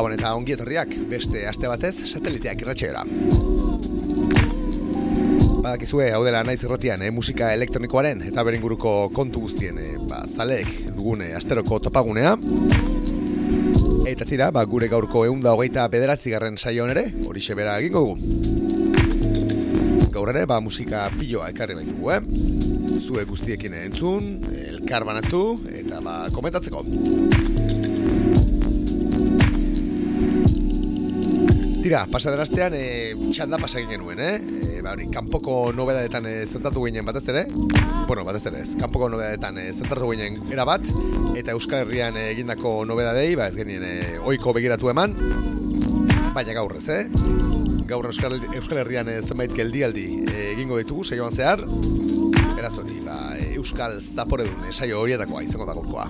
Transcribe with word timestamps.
Gabon 0.00 0.14
eta 0.16 0.30
ongi 0.32 0.54
etorriak 0.54 0.94
beste 1.10 1.42
aste 1.44 1.68
batez 1.68 1.90
sateliteak 2.08 2.62
irratxeera. 2.62 3.02
Badakizue, 5.60 6.06
hau 6.16 6.22
dela 6.24 6.40
naiz 6.40 6.62
errotian, 6.64 7.04
eh, 7.04 7.10
musika 7.12 7.50
elektronikoaren 7.52 8.22
eta 8.30 8.40
berenguruko 8.48 9.10
kontu 9.12 9.42
guztien 9.44 9.76
eh, 9.76 9.98
ba, 10.08 10.22
zalek 10.24 10.70
dugune 10.96 11.34
asteroko 11.36 11.82
topagunea. 11.84 12.32
Eta 14.08 14.24
tira, 14.24 14.48
ba, 14.56 14.64
gure 14.64 14.88
gaurko 14.88 15.26
eunda 15.28 15.52
hogeita 15.52 15.84
bederatzi 15.92 16.32
garren 16.32 16.56
saioan 16.56 16.96
ere, 16.96 17.04
hori 17.28 17.44
bera 17.60 17.76
egingo 17.84 18.00
dugu. 18.06 18.16
Gaur 20.16 20.32
ere, 20.32 20.46
ba, 20.48 20.62
musika 20.64 21.10
piloa 21.18 21.52
ekarri 21.52 21.76
baitugu, 21.76 22.08
eh? 22.16 22.22
Zue 23.04 23.28
guztiekin 23.28 23.76
entzun, 23.84 24.32
elkar 24.64 25.04
banatu, 25.04 25.60
eta 25.84 26.00
ba, 26.00 26.22
komentatzeko. 26.32 26.88
Tira, 31.90 32.04
pasaderaztean 32.06 32.74
e, 32.78 32.82
txanda 33.34 33.58
pasa 33.58 33.80
genuen, 33.82 34.20
eh? 34.22 34.36
E, 34.38 34.76
ba, 34.78 34.92
hori, 34.92 35.08
kanpoko 35.10 35.72
nobedadetan 35.74 36.28
e, 36.30 36.34
zentatu 36.46 36.84
ginen 36.84 37.02
batez 37.02 37.24
ere. 37.32 37.40
Bueno, 38.06 38.22
batez 38.22 38.44
ere 38.46 38.60
ez, 38.62 38.76
kanpoko 38.78 39.08
nobedadetan 39.10 39.58
e, 39.58 39.64
zentatu 39.72 40.12
ginen 40.12 40.36
era 40.54 40.62
bat, 40.68 40.86
eta 41.34 41.50
Euskal 41.56 41.82
Herrian 41.82 42.14
egindako 42.20 42.84
nobedadei, 42.86 43.34
ba 43.34 43.48
ez 43.50 43.58
genien 43.58 43.82
e, 43.82 44.20
oiko 44.22 44.54
begiratu 44.54 44.92
eman, 44.94 45.18
baina 46.30 46.54
gaur 46.60 46.76
ez, 46.78 46.86
eh? 46.94 47.02
Gaur 47.90 48.06
Euskal, 48.06 48.38
Euskal 48.52 48.84
Herrian 48.84 49.10
e, 49.10 49.18
zenbait 49.26 49.50
geldialdi 49.50 50.06
e, 50.28 50.44
egingo 50.52 50.78
ditugu, 50.78 51.02
saioan 51.02 51.34
zehar, 51.34 51.64
beraz 52.54 52.76
hori, 52.78 53.00
ba, 53.02 53.18
Euskal 53.56 53.98
Zaporedun 53.98 54.68
e, 54.68 54.70
saio 54.70 55.02
horietakoa 55.02 55.42
izango 55.42 55.66
da 55.66 55.74
gaurkoa. 55.74 56.06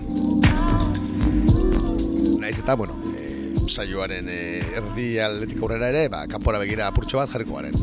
Naiz 2.36 2.58
eta, 2.58 2.76
bueno, 2.76 3.00
saioaren 3.70 4.28
e, 4.28 4.40
erdi 4.76 5.06
aldetik 5.22 5.60
aurrera 5.62 5.90
ere, 5.92 6.08
ba, 6.12 6.24
kanpora 6.30 6.58
begira 6.62 6.88
apurtxo 6.90 7.20
bat 7.20 7.30
jarriko 7.32 7.56
garen. 7.58 7.74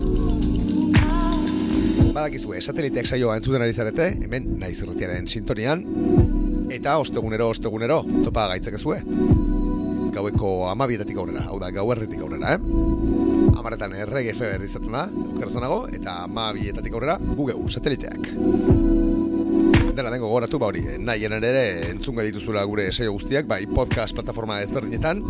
Badakizue, 2.18 2.60
sateliteak 2.62 3.08
saioa 3.08 3.38
entzuten 3.38 3.64
ari 3.64 3.74
zarete, 3.74 4.10
hemen 4.26 4.56
naiz 4.62 4.78
erretiaren 4.84 5.28
sintonian, 5.28 5.84
eta 6.74 6.98
ostegunero, 7.02 7.50
ostegunero, 7.54 8.02
topa 8.26 8.48
gaitzakezue. 8.54 9.00
Gaueko 10.18 10.52
amabietatik 10.72 11.18
aurrera, 11.22 11.46
hau 11.52 11.60
da, 11.62 11.70
gau 11.72 11.86
erritik 11.94 12.24
aurrera, 12.26 12.56
eh? 12.58 12.60
Amaretan 13.58 13.94
errege 13.98 14.34
feber 14.38 14.66
izaten 14.66 14.98
da, 14.98 15.06
ukerzanago, 15.38 15.84
eta 15.94 16.24
amabietatik 16.26 16.98
aurrera, 16.98 17.20
gugeu, 17.38 17.62
sateliteak 17.70 18.34
dena 19.98 20.12
dengo 20.14 20.28
goratu 20.30 20.60
ba 20.62 20.68
hori, 20.70 20.84
nahi 21.02 21.26
ere 21.26 21.90
entzunga 21.90 22.22
dituzula 22.22 22.64
gure 22.70 22.92
saio 22.92 23.14
guztiak, 23.16 23.48
bai 23.50 23.66
podcast 23.66 24.14
plataforma 24.14 24.60
ezberdinetan, 24.62 25.24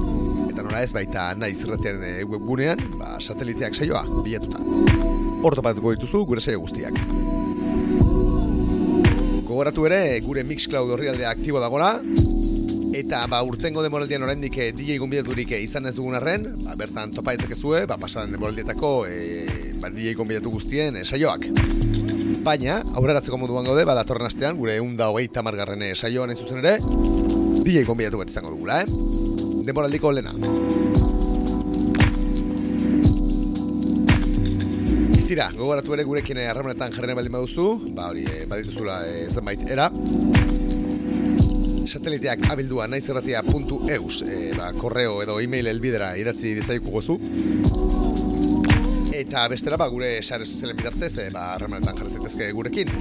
eta 0.57 0.65
nola 0.65 0.79
ez 0.81 0.89
baita 0.89 1.23
nahi 1.37 1.53
zirretean 1.53 1.99
eh, 2.01 2.23
webgunean, 2.25 2.79
ba 2.97 3.19
sateliteak 3.21 3.75
saioa, 3.77 3.99
bilatuta. 4.25 4.57
Horto 5.45 5.61
batuko 5.61 5.91
dituzu 5.93 6.23
gure 6.25 6.41
saio 6.41 6.63
guztiak. 6.63 6.97
Gogoratu 9.45 9.85
ere, 9.85 9.99
gure 10.25 10.41
Mixcloud 10.49 10.95
horri 10.95 11.11
aldea 11.11 11.29
aktibo 11.29 11.61
dagoela, 11.61 11.99
eta 12.97 13.19
ba 13.29 13.43
urtengo 13.45 13.85
demoraldian 13.85 14.25
oraindik 14.25 14.57
eh, 14.57 14.71
DJ 14.73 14.97
gonbidaturik 14.97 15.53
eh, 15.53 15.61
izan 15.61 15.85
ez 15.85 15.93
dugun 15.93 16.17
arren, 16.17 16.49
ba, 16.63 16.73
bertan 16.79 17.13
topa 17.13 17.37
ezue, 17.37 17.85
ba 17.85 17.99
pasadan 18.01 18.33
demoraldietako 18.33 19.05
e, 19.05 19.45
ba, 19.77 19.93
DJ 19.93 20.17
gonbidatu 20.17 20.49
guztien 20.49 20.97
e, 20.97 21.05
saioak 21.05 21.51
baina 22.41 22.81
aurreratzeko 22.95 23.37
moduan 23.37 23.67
gaude 23.67 23.85
badatorren 23.85 24.25
astean 24.25 24.57
gure 24.57 24.79
120 24.81 25.45
margarren 25.45 25.85
saioan 25.93 26.31
ez 26.31 26.39
zuzen 26.41 26.65
ere 26.65 26.79
DJ 27.61 27.85
konbidatu 27.85 28.23
bat 28.23 28.31
izango 28.31 28.55
dugula, 28.55 28.81
eh? 28.81 29.26
Denboraldiko 29.67 30.11
lena. 30.15 30.31
Tira, 35.27 35.49
gogoratu 35.51 35.91
ere 35.91 36.05
gurekin 36.07 36.39
harremanetan 36.39 36.93
jarrene 36.95 37.17
baldin 37.17 37.35
baduzu, 37.35 37.65
ba 37.97 38.05
hori, 38.13 38.23
eh, 38.23 38.45
badituzula 38.47 39.01
eh, 39.11 39.25
zenbait 39.27 39.65
era. 39.67 39.89
Sateliteak 41.87 42.47
abildua 42.53 42.87
naizerratia.eus, 42.87 44.21
eh, 44.23 44.53
ba, 44.55 44.71
korreo 44.79 45.19
edo 45.25 45.41
e-mail 45.43 45.67
elbidera 45.75 46.13
idatzi 46.15 46.55
dizaiku 46.61 46.95
gozu 46.95 47.19
eta 49.17 49.47
bestela 49.51 49.75
ba, 49.81 49.89
gure 49.91 50.21
sare 50.21 50.45
sozialen 50.45 50.77
bitartez 50.79 51.17
e, 51.25 51.29
ba, 51.33 51.49
harremanetan 51.57 51.97
jarri 51.97 52.15
zaitezke 52.15 52.53
gurekin. 52.55 52.93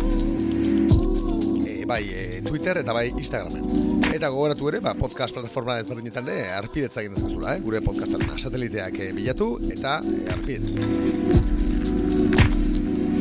E, 1.62 1.84
bai 1.86 2.02
e, 2.10 2.40
Twitter 2.42 2.82
eta 2.82 2.96
bai 2.96 3.12
Instagramen. 3.12 3.85
Eta 4.14 4.28
gogoratu 4.30 4.68
ere, 4.70 4.80
ba, 4.84 4.92
podcast 4.96 5.34
plataforma 5.34 5.78
ezberdinetan 5.80 6.28
ere 6.30 6.50
arpidetza 6.56 7.02
egin 7.02 7.16
dezakuzula, 7.16 7.56
eh? 7.56 7.60
gure 7.64 7.80
podcastaren 7.84 8.38
sateliteak 8.38 9.00
e, 9.00 9.10
bilatu 9.16 9.48
eta 9.72 9.98
e, 10.04 10.28
arpidet. 10.32 10.70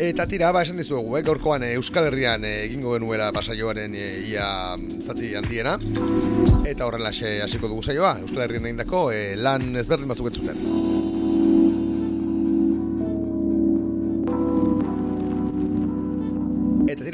Eta 0.05 0.25
tira, 0.29 0.51
ba, 0.51 0.61
esan 0.67 0.77
dizuegu, 0.79 1.17
eh? 1.17 1.23
gaurkoan 1.25 1.63
Euskal 1.71 2.09
Herrian 2.11 2.45
egingo 2.49 2.93
genuela 2.97 3.31
basaioaren 3.35 3.95
e, 3.95 4.07
ia 4.29 4.47
zati 5.01 5.33
handiena. 5.39 5.77
Eta 6.67 6.85
horrela 6.85 7.13
hasiko 7.15 7.71
dugu 7.71 7.83
saioa, 7.83 8.17
Euskal 8.21 8.45
Herrian 8.45 8.69
egindako 8.71 9.07
e, 9.15 9.21
lan 9.39 9.71
ezberdin 9.81 10.11
batzuk 10.11 10.33
entzuten. 10.33 11.14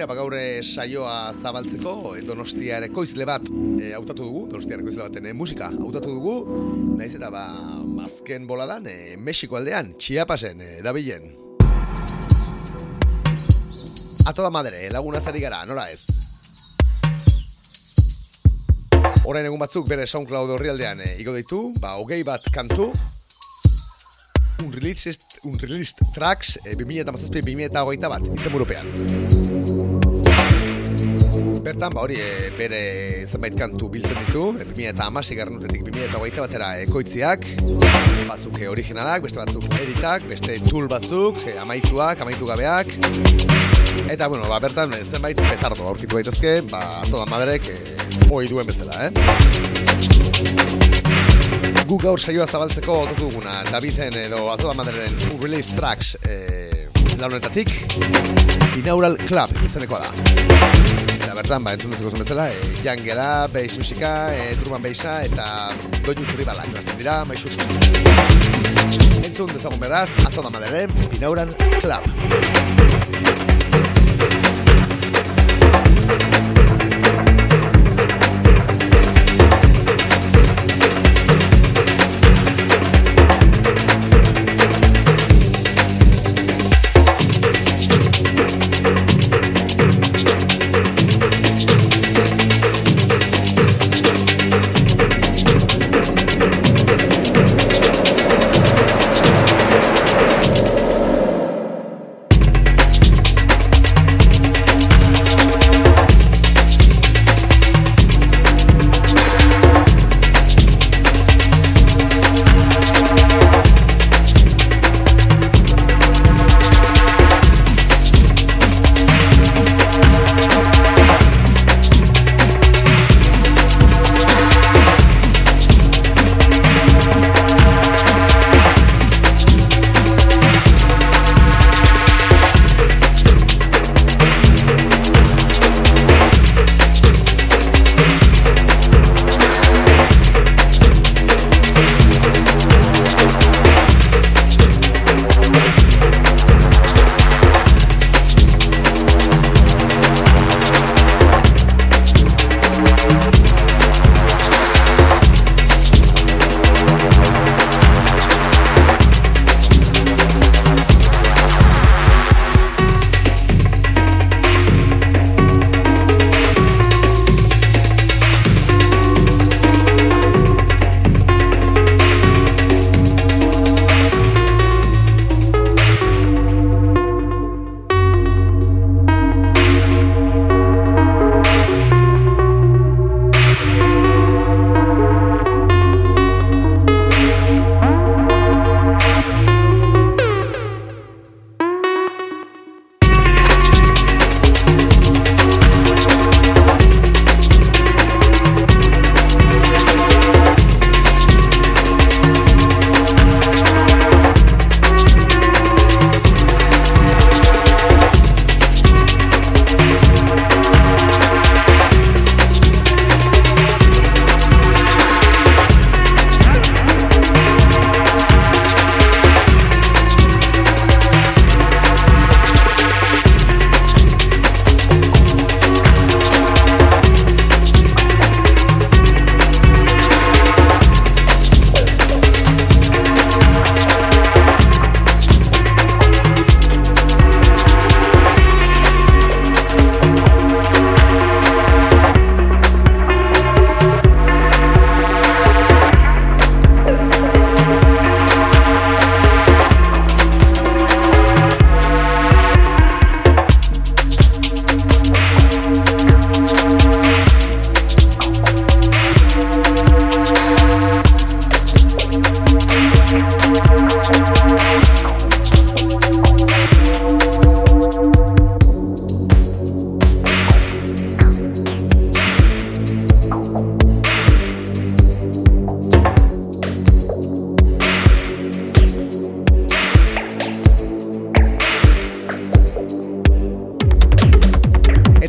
Dira, 0.02 0.08
ba 0.10 0.16
gaur 0.18 0.34
saioa 0.66 1.32
zabaltzeko 1.32 2.16
e, 2.18 2.22
Donostiare 2.26 2.88
koizle 2.90 3.26
bat 3.28 3.44
e, 3.52 3.92
hautatu 3.94 4.24
dugu, 4.26 4.48
Donostiare 4.50 4.82
koizle 4.82 5.04
baten 5.04 5.28
e, 5.30 5.34
musika 5.34 5.68
hautatu 5.70 6.16
dugu, 6.16 6.34
naiz 6.98 7.14
eta 7.20 7.30
ba 7.30 7.44
azken 8.08 8.48
boladan 8.50 8.88
e, 8.90 9.16
Mexiko 9.22 9.60
aldean, 9.60 9.94
Chiapasen 10.00 10.62
e, 10.62 10.70
dabilen. 10.82 11.30
A 14.26 14.34
toda 14.34 14.50
madre, 14.50 14.88
laguna 14.90 15.22
zari 15.22 15.44
gara, 15.44 15.62
nola 15.70 15.86
ez? 15.92 16.02
Horain 19.22 19.46
egun 19.46 19.62
batzuk 19.62 19.86
bere 19.86 20.10
SoundCloud 20.10 20.56
horri 20.56 20.74
aldean 20.74 21.06
e, 21.06 21.14
igo 21.22 21.38
ditu, 21.38 21.68
ba 21.78 22.00
hogei 22.02 22.24
bat 22.26 22.50
kantu, 22.50 22.90
un 24.66 24.74
released, 24.74 25.42
un 25.46 25.62
released 25.62 26.02
tracks 26.18 26.58
e, 26.66 26.74
2008-2008 26.74 28.14
bat, 28.18 28.34
izan 28.34 28.58
burupean. 28.58 29.51
Bertan, 31.72 31.94
ba 31.96 32.02
hori, 32.04 32.18
e, 32.20 32.50
bere 32.58 32.80
zenbait 33.24 33.54
kantu 33.56 33.88
biltzen 33.94 34.18
ditu, 34.26 34.42
e, 34.60 34.66
2000 34.68 34.90
eta 34.90 35.06
amasik 35.08 35.38
garnutetik 35.40 35.86
2000 35.88 36.04
eta 36.10 36.18
hogeita 36.20 36.44
batera 36.44 36.68
ekoitziak, 36.84 37.46
batzuk 38.28 38.58
e, 38.60 38.68
originalak, 38.68 39.24
beste 39.24 39.40
batzuk 39.40 39.64
editak, 39.78 40.26
beste 40.28 40.58
tool 40.66 40.90
batzuk, 40.92 41.40
e, 41.48 41.54
amaituak, 41.62 42.20
amaitu 42.26 42.50
gabeak, 42.50 42.92
eta, 44.04 44.28
bueno, 44.28 44.50
ba, 44.52 44.60
bertan 44.60 44.92
e, 44.98 45.00
zenbait 45.06 45.40
petardo 45.48 45.88
aurkitu 45.88 46.20
baitezke, 46.20 46.58
ba, 46.68 46.82
toda 47.08 47.24
madrek, 47.32 47.64
e, 47.72 47.96
hoi 48.28 48.52
duen 48.52 48.68
bezala, 48.68 49.08
eh? 49.08 49.12
Gu 51.88 52.02
gaur 52.04 52.20
saioa 52.20 52.50
zabaltzeko 52.52 53.00
ototu 53.06 53.30
duguna, 53.30 53.62
Davizen 53.72 54.20
edo 54.26 54.50
Atoda 54.52 54.76
Madreren 54.76 55.16
Release 55.40 55.72
Tracks 55.80 56.18
e, 56.28 56.90
launetatik, 57.16 57.72
Binaural 58.76 59.16
Club 59.24 59.56
izanekoa 59.64 60.04
da 60.04 61.11
bertan, 61.42 61.64
ba, 61.66 61.74
entzun 61.74 61.94
dezeko 61.94 62.12
bezala, 62.22 62.50
e, 62.54 62.74
jangela, 62.86 63.48
beiz 63.54 63.74
musika, 63.78 64.12
e, 64.34 64.52
druman 64.62 64.84
beisa, 64.86 65.22
eta 65.26 65.46
doinu 66.06 66.28
tribalak, 66.34 66.70
bazten 66.76 67.00
dira, 67.02 67.22
maixut. 67.26 67.58
Entzun 69.22 69.50
dezagun 69.56 69.82
beraz, 69.82 70.10
atoda 70.28 70.54
maderen, 70.54 70.94
binauran, 71.14 71.56
klap. 71.80 72.06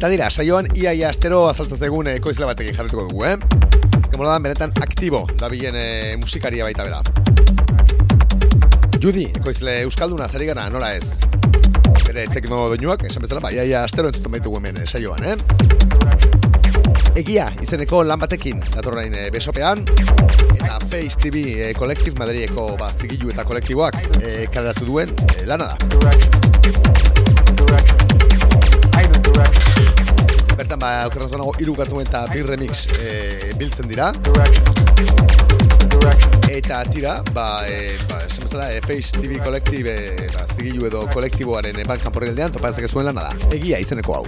Eta 0.03 0.09
dira, 0.11 0.27
saioan 0.35 0.67
iaia 0.75 1.13
astero 1.13 1.45
azaltzen 1.47 1.79
zegoen 1.79 2.09
ekoizle 2.11 2.43
batekin 2.49 2.75
jarrituko 2.75 3.05
dugu, 3.07 3.23
eh? 3.23 3.37
Ezken 4.01 4.19
mola 4.19 4.33
benetan 4.43 4.73
aktibo 4.83 5.21
da 5.39 5.47
bilen 5.47 5.77
e, 5.79 6.17
musikaria 6.19 6.67
baita 6.67 6.83
bera. 6.83 6.99
Judi, 8.99 9.29
ekoizle 9.39 9.77
Euskalduna 9.85 10.27
zari 10.27 10.49
gara, 10.49 10.65
nola 10.75 10.89
ez? 10.97 11.07
Bere 12.09 12.25
tekno 12.35 12.65
doinuak, 12.73 13.05
esan 13.07 13.23
bezala, 13.23 13.45
bai, 13.45 13.53
iaia 13.61 13.85
astero 13.87 14.11
entzuten 14.11 14.35
baitugu 14.35 14.59
hemen 14.59 14.81
e, 14.83 14.89
saioan, 14.91 15.23
eh? 15.23 15.37
Egia, 17.23 17.47
izeneko 17.63 18.03
lan 18.03 18.19
batekin, 18.25 18.59
datorrain 18.75 19.15
e, 19.15 19.29
besopean, 19.31 19.87
eta 20.49 20.81
Face 20.89 21.15
TV 21.23 21.45
e, 21.69 21.71
Collective 21.79 22.19
Madrieko 22.19 22.73
ba, 22.75 22.91
zigilu 22.91 23.31
eta 23.31 23.47
kolektiboak 23.47 24.03
e, 24.19 24.51
kaleratu 24.51 24.83
duen 24.91 25.15
e, 25.29 25.47
lana 25.47 25.71
da. 25.71 25.79
Bertan 29.23 29.72
ba, 30.83 31.07
okeraz 31.07 31.31
banago, 31.31 31.53
irugatu 31.63 32.01
eta 32.03 32.25
bir 32.33 32.49
remix 32.51 32.87
e, 32.99 33.53
biltzen 33.59 33.89
dira. 33.91 34.11
Eta 36.51 36.83
tira, 36.91 37.15
ba, 37.33 37.47
e, 37.71 37.99
ba, 38.11 38.19
esan 38.27 38.49
bezala, 38.49 38.67
e, 38.75 38.81
Face 38.85 39.21
TV 39.21 39.39
Collective, 39.45 39.95
e, 39.95 40.29
ba, 40.35 40.47
zigilu 40.57 40.89
edo 40.91 41.05
kolektiboaren 41.15 41.79
e, 41.79 41.87
bankan 41.89 42.15
porregeldean, 42.15 42.55
topa 42.57 42.73
ezak 42.75 42.91
zuen 42.91 43.07
lana 43.11 43.29
da. 43.31 43.51
Egia 43.55 43.79
izeneko 43.83 44.19
hau. 44.19 44.27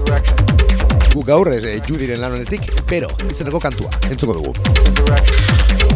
Gu 1.14 1.26
gaur 1.26 1.50
e, 1.56 1.78
judiren 1.88 2.23
lan 2.23 2.38
honetik, 2.38 2.70
pero 2.87 3.11
izeneko 3.30 3.62
kantua, 3.66 3.90
entzuko 4.11 4.38
dugu. 4.38 4.54
direction. 5.04 5.93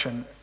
Direction 0.00 0.39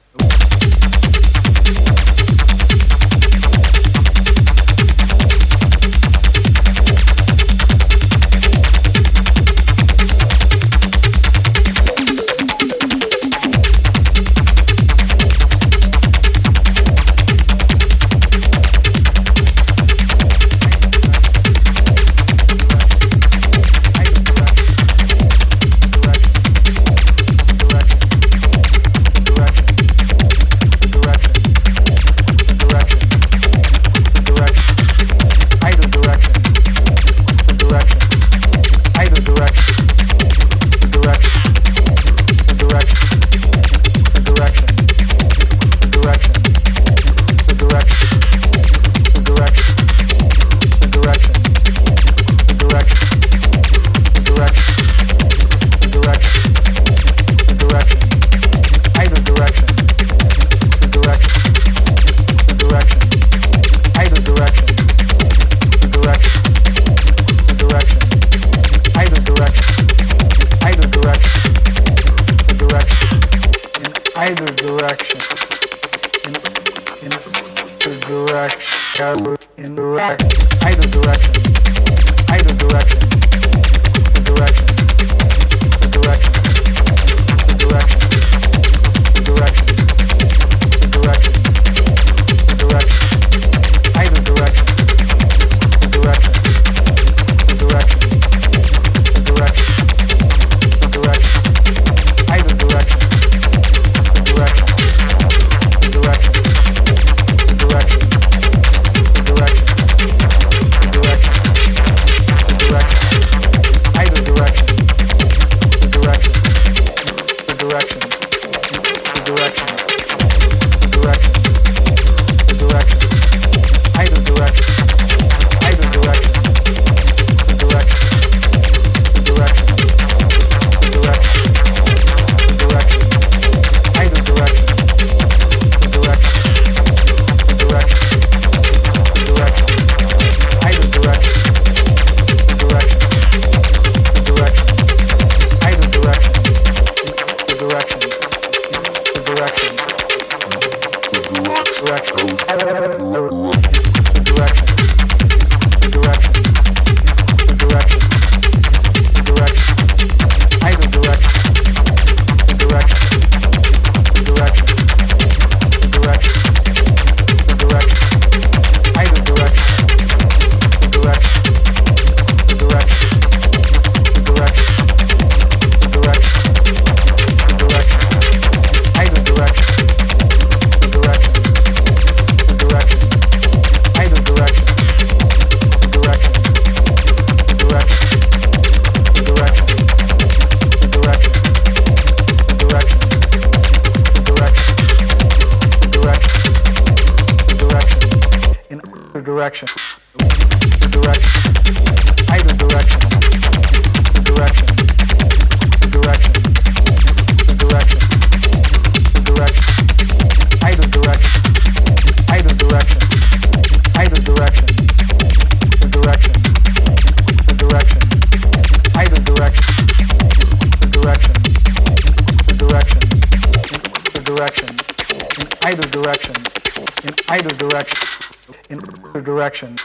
direction, 229.59 229.77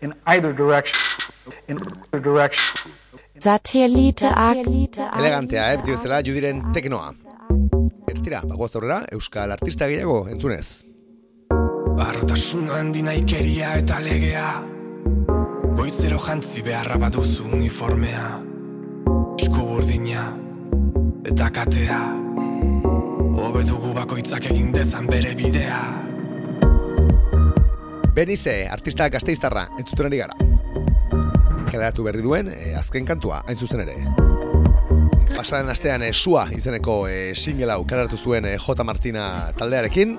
in 0.00 0.14
either 0.26 0.52
direction, 0.52 1.00
in 1.68 1.78
either 1.78 2.20
direction. 2.20 2.64
Satelliteak 3.38 4.66
Elegantea, 5.18 5.72
eh, 5.72 5.76
beti 5.76 5.90
bezala, 5.90 6.22
judiren 6.22 6.62
teknoa. 6.72 7.12
Eta 8.06 8.22
tira, 8.22 8.40
bagoaz 8.46 8.76
aurrera, 8.76 9.02
euskal 9.12 9.50
artista 9.50 9.88
gehiago 9.90 10.28
entzunez. 10.30 10.84
Barrotasun 11.96 12.70
handi 12.70 13.02
naikeria 13.02 13.74
eta 13.82 14.00
legea 14.00 14.46
Goizero 15.76 16.18
jantzi 16.18 16.62
beharra 16.62 16.96
baduzu 16.98 17.44
uniformea 17.52 18.40
Esku 19.38 19.66
burdina 19.68 20.30
eta 21.28 21.50
katea 21.50 22.00
dugu 23.68 23.92
bakoitzak 23.94 24.48
egin 24.50 24.72
dezan 24.72 25.06
bere 25.06 25.34
bidea 25.36 26.11
Benize, 28.12 28.68
artista 28.68 29.06
gazteiztarra, 29.08 29.62
entzuten 29.80 30.10
ari 30.10 30.18
gara. 30.20 30.34
Kaleratu 31.70 32.04
berri 32.04 32.20
duen, 32.20 32.50
eh, 32.52 32.74
azken 32.76 33.06
kantua, 33.08 33.38
hain 33.48 33.56
zuzen 33.56 33.80
ere. 33.80 33.94
Pasaren 35.32 35.70
astean, 35.72 36.02
eh, 36.02 36.12
sua 36.12 36.44
izeneko 36.52 37.06
eh, 37.08 37.32
single 37.34 37.72
hau 37.72 37.86
kaleratu 37.88 38.18
zuen 38.18 38.44
eh, 38.44 38.58
J. 38.60 38.84
Martina 38.84 39.52
taldearekin. 39.56 40.18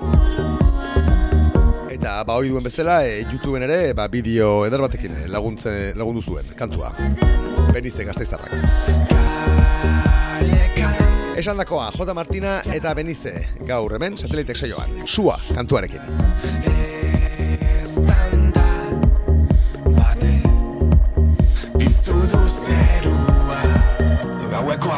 Eta 1.94 2.24
ba 2.26 2.34
hori 2.34 2.50
duen 2.50 2.66
bezala, 2.66 3.04
eh, 3.06 3.28
YouTubeen 3.30 3.68
ere 3.70 3.94
ba, 3.94 4.08
bideo 4.10 4.66
eder 4.66 4.82
batekin 4.82 5.14
eh, 5.14 5.28
laguntzen, 5.30 5.94
lagundu 5.96 6.22
zuen 6.22 6.50
kantua. 6.58 6.96
Benize 7.74 8.04
gazteiztarrak. 8.10 8.58
Esan 11.38 11.62
dakoa, 11.62 11.92
J. 11.94 12.14
Martina 12.18 12.62
eta 12.74 12.96
Benize, 12.98 13.36
gaur 13.70 13.94
hemen, 13.94 14.18
satelitek 14.18 14.58
saioan, 14.58 15.04
sua 15.06 15.38
kantuarekin. 15.54 16.83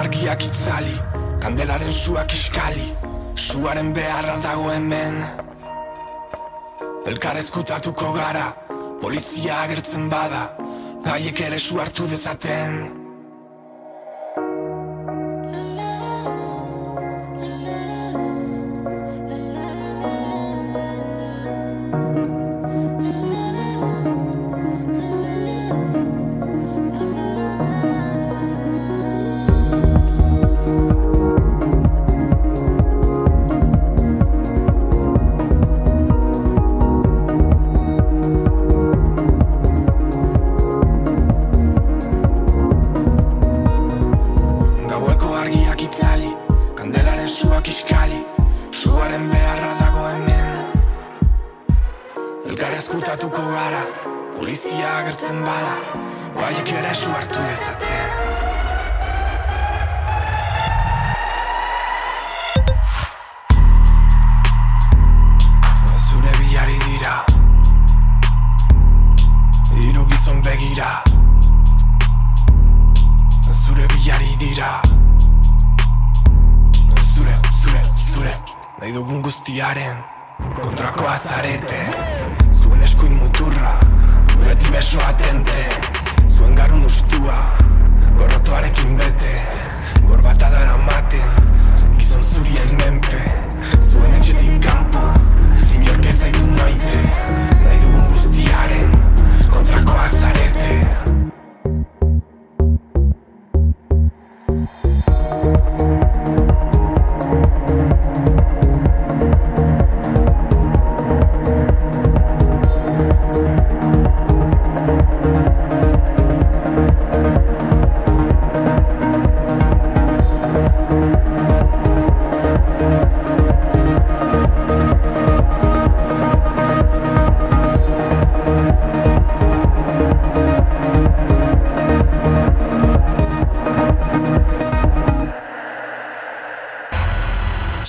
Argiak 0.05 0.43
itzali 0.43 0.95
Kandelaren 1.41 1.91
suak 1.91 2.33
iskali. 2.33 2.85
Suaren 3.35 3.93
beharra 3.93 4.37
dago 4.41 4.71
hemen. 4.71 5.21
Elkar 7.05 7.37
ezkutatuko 7.37 8.11
gara 8.17 8.45
Polizia 9.01 9.61
agertzen 9.63 10.09
bada. 10.09 10.43
Gaiek 11.05 11.41
ere 11.47 11.59
su 11.59 11.77
hartu 11.77 12.07
dezaten 12.09 13.04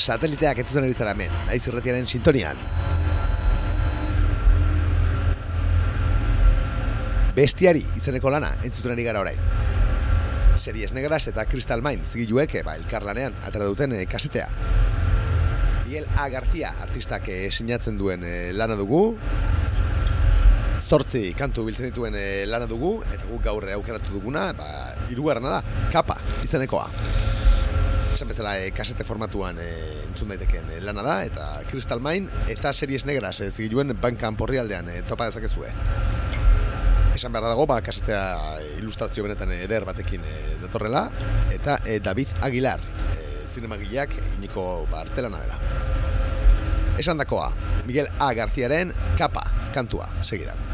Sateliteak 0.06 0.60
entzuten 0.62 0.84
ari 0.86 0.94
zara 0.94 1.16
hemen, 1.16 1.32
naiz 1.48 1.64
irretiaren 1.66 2.04
sintonian. 2.06 2.60
Bestiari 7.34 7.82
izeneko 7.98 8.30
lana 8.30 8.52
entzuten 8.62 8.94
ari 8.94 9.06
gara 9.08 9.24
orain. 9.24 9.40
Series 10.62 10.94
Negras 10.94 11.26
eta 11.32 11.44
Crystal 11.50 11.82
Mine 11.82 12.06
zigiluek 12.06 12.54
eh, 12.54 12.62
ba, 12.64 12.76
elkarlanean 12.78 13.34
atera 13.48 13.66
duten 13.66 13.96
eh, 13.98 14.06
kasetea. 14.06 14.46
Miguel 15.88 16.06
A. 16.14 16.28
García 16.30 16.70
artistak 16.86 17.26
eh, 17.28 17.50
sinatzen 17.50 17.98
duen 17.98 18.22
eh, 18.22 18.52
lana 18.54 18.78
dugu. 18.78 19.08
Zortzi 20.86 21.32
kantu 21.34 21.66
biltzen 21.66 21.90
dituen 21.90 22.14
eh, 22.14 22.44
lana 22.46 22.70
dugu, 22.70 23.00
eta 23.10 23.26
guk 23.26 23.42
gaur 23.42 23.66
aukeratu 23.74 24.20
duguna, 24.20 24.52
ba, 24.54 24.70
irugarrena 25.10 25.58
da, 25.58 25.80
kapa 25.90 26.22
izenekoa. 26.46 27.25
Esan 28.16 28.30
bezala, 28.32 28.54
e, 28.64 28.70
kasete 28.72 29.04
formatuan 29.04 29.58
e, 29.60 29.66
entzun 30.06 30.30
daiteken 30.32 30.70
e, 30.72 30.76
lana 30.80 31.02
da, 31.04 31.16
eta 31.28 31.46
Crystal 31.68 32.00
Mine 32.00 32.46
eta 32.48 32.70
Series 32.72 33.04
Negras 33.04 33.42
e, 33.44 33.50
zigiluen 33.50 33.92
bankan 34.00 34.38
porrialdean 34.40 34.88
e, 34.88 35.02
topa 35.04 35.26
dezakezue. 35.28 35.68
Esan 37.12 37.34
behar 37.34 37.50
dago, 37.50 37.66
ba, 37.68 37.82
kasetea 37.84 38.22
ilustrazio 38.78 39.26
benetan 39.26 39.52
eder 39.52 39.84
batekin 39.84 40.24
e, 40.24 40.36
datorrela, 40.62 41.10
eta 41.52 41.76
e, 41.84 41.98
David 42.00 42.32
Aguilar, 42.40 42.80
e, 43.20 43.26
zinemagileak 43.52 44.16
eginiko 44.22 44.64
ba, 44.88 45.02
artelana 45.04 45.42
dela. 45.44 45.60
Esan 46.96 47.20
dakoa, 47.20 47.50
Miguel 47.84 48.08
A. 48.16 48.32
Garziaren 48.32 48.96
kapa 49.20 49.44
kantua, 49.76 50.08
segidan. 50.24 50.65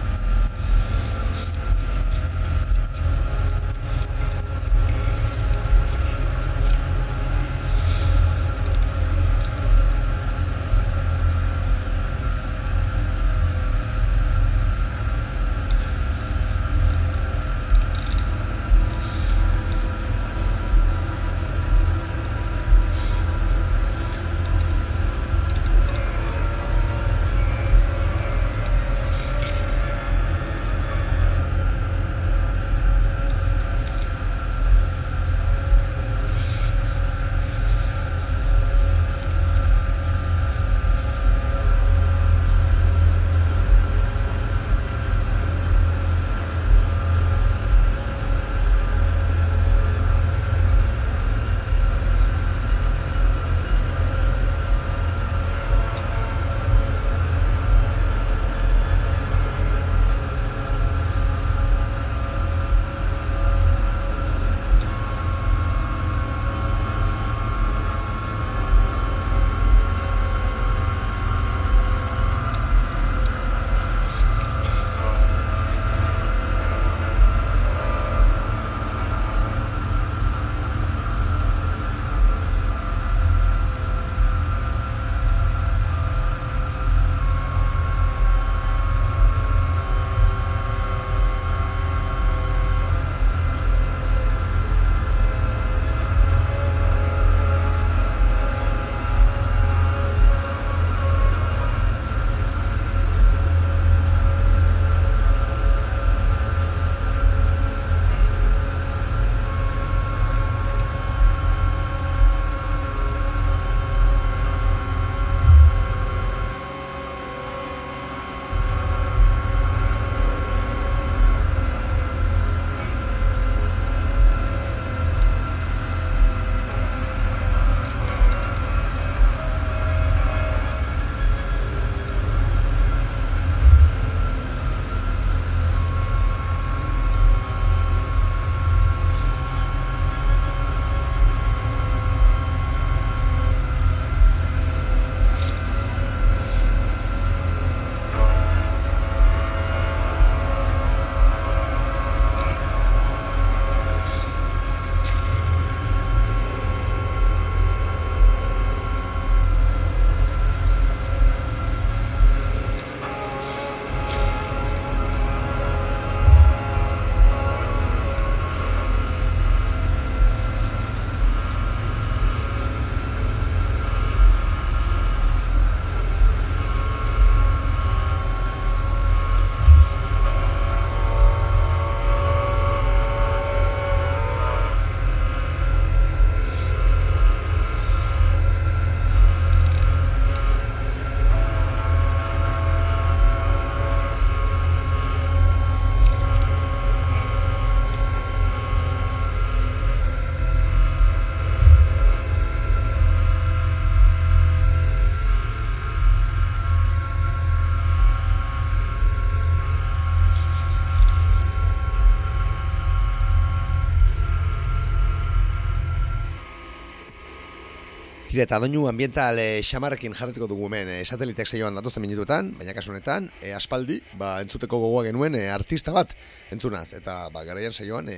Tira, 218.33 218.47
eta 218.49 218.57
doinu 218.63 218.87
ambiental 218.89 219.37
e, 219.37 219.61
xamarrekin 219.61 220.15
jarretuko 220.17 220.47
dugu 220.49 220.65
hemen 220.71 220.89
e, 220.89 220.95
sateliteak 221.05 221.51
saioan 221.51 221.77
datozen 221.77 222.01
minutuetan, 222.01 222.47
baina 222.57 222.73
kasu 222.73 222.89
honetan, 222.95 223.27
e, 223.45 223.51
aspaldi, 223.53 223.99
ba, 224.17 224.39
entzuteko 224.41 224.79
gogoa 224.81 225.03
genuen 225.05 225.37
e, 225.37 225.43
artista 225.53 225.93
bat 225.93 226.15
entzunaz, 226.57 226.95
eta 226.97 227.27
ba, 227.29 227.43
garaian 227.45 227.77
saioan 227.77 228.09
e, 228.09 228.17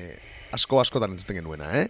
asko 0.54 0.78
askotan 0.78 1.16
entzuten 1.16 1.40
genuena, 1.40 1.72
eh? 1.80 1.88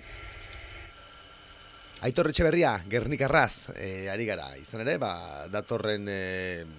Aitor 2.09 2.33
Etxeberria, 2.33 2.73
Gernikarraz, 2.89 3.75
e, 3.77 4.09
ari 4.09 4.25
gara, 4.25 4.55
izan 4.57 4.87
ere, 4.87 4.97
ba, 4.97 5.13
datorren 5.53 6.09
e, 6.09 6.21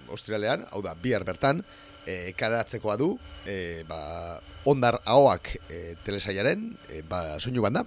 Australian, 0.10 0.65
hau 0.73 0.81
da, 0.81 0.97
bihar 0.97 1.29
bertan, 1.29 1.62
e, 2.10 2.34
karatzekoa 2.34 2.97
du, 2.97 3.19
e, 3.45 3.84
ba, 3.86 4.41
ondar 4.65 4.97
ahoak 5.05 5.60
e, 5.69 5.91
telesaiaren, 6.10 6.71
e, 6.89 7.05
ba, 7.05 7.36
soinu 7.38 7.62
banda. 7.69 7.86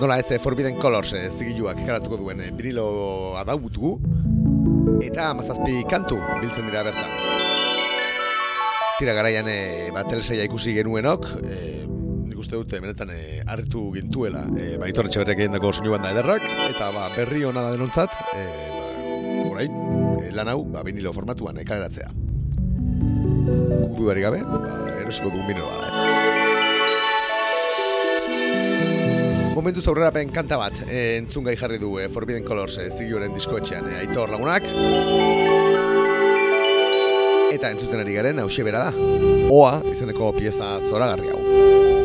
Nola 0.00 0.18
ez, 0.18 0.30
eh, 0.30 0.38
Forbidden 0.38 0.76
Colors 0.76 1.14
e, 1.16 1.22
zigiluak 1.30 1.78
karatuko 1.86 2.18
duen 2.20 2.42
e, 2.44 2.50
vinilo 2.52 2.84
adaugutugu, 3.40 3.94
eta 5.00 5.30
mazazpi 5.38 5.80
kantu 5.88 6.18
biltzen 6.42 6.68
dira 6.68 6.82
bertan. 6.84 7.14
Tira 8.98 9.14
garaian 9.16 9.48
e, 9.48 9.56
ba, 9.96 10.04
telesaia 10.04 10.44
ikusi 10.44 10.76
genuenok, 10.76 11.30
e, 11.40 11.56
nik 12.28 12.36
uste 12.44 12.60
dute 12.60 12.82
benetan 12.84 13.14
e, 13.14 13.40
hartu 13.48 13.88
gintuela 13.96 14.44
e, 14.52 14.74
ba, 14.76 14.90
itorretxe 14.92 15.24
berrek 15.24 15.46
egin 15.46 15.72
soinu 15.72 15.96
banda 15.96 16.12
ederrak, 16.12 16.44
eta 16.68 16.92
ba, 16.92 17.08
berri 17.16 17.44
hona 17.48 17.64
da 17.64 17.72
denontzat, 17.72 18.20
e, 18.36 18.46
ba, 18.76 18.94
orain, 19.48 19.82
e, 20.20 20.32
lan 20.36 20.52
hau 20.52 20.60
ba, 20.76 20.84
vinilo 20.84 21.16
formatuan 21.16 21.56
e, 21.56 21.64
kaleratzea. 21.64 22.12
Gabe, 23.96 24.42
ba, 24.44 24.80
erosiko 25.00 25.32
dugun 25.32 25.48
vinilo 25.48 26.35
Eh? 29.56 29.58
Momentu 29.58 29.80
zaurrerapen 29.80 30.30
kanta 30.32 30.58
bat 30.60 30.82
e, 30.86 31.16
entzun 31.16 31.44
gai 31.44 31.56
jarri 31.56 31.78
du 31.78 31.98
e, 31.98 32.08
Forbidden 32.12 32.44
Colors 32.44 32.76
e, 32.76 32.90
zigioren 32.90 33.32
diskoetxean 33.32 33.88
e, 33.88 34.00
aitor 34.02 34.28
lagunak. 34.28 34.68
Eta 37.54 37.70
entzuten 37.72 38.02
ari 38.02 38.14
garen 38.18 38.38
hause 38.42 38.64
bera 38.66 38.90
da. 38.90 38.92
Oa 39.48 39.78
izeneko 39.88 40.32
pieza 40.36 40.76
zoragarri 40.90 41.32
hau. 41.32 41.95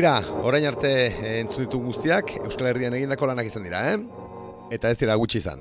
Tira, 0.00 0.22
orain 0.48 0.64
arte 0.64 0.90
eh, 1.12 1.32
entzun 1.42 1.66
ditu 1.66 1.76
guztiak 1.84 2.30
Euskal 2.38 2.70
Herrian 2.70 2.94
egindako 2.96 3.26
lanak 3.28 3.50
izan 3.50 3.66
dira, 3.66 3.82
eh? 3.90 3.98
Eta 4.72 4.88
ez 4.88 4.96
dira 4.96 5.12
gutxi 5.20 5.42
izan. 5.42 5.60